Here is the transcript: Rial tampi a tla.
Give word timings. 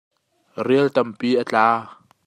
Rial 0.67 0.87
tampi 0.95 1.29
a 1.41 1.43
tla. 1.49 1.65